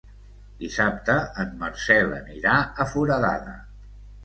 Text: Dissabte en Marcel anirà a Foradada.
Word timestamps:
Dissabte 0.61 1.17
en 1.43 1.51
Marcel 1.65 2.17
anirà 2.21 2.57
a 2.87 2.91
Foradada. 2.95 3.57